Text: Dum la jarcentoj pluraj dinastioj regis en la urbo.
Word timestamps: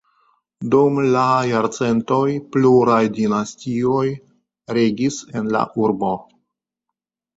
Dum 0.75 0.95
la 1.15 1.25
jarcentoj 1.49 2.23
pluraj 2.55 2.97
dinastioj 3.19 4.03
regis 4.79 5.19
en 5.41 5.53
la 5.57 5.63
urbo. 5.85 6.11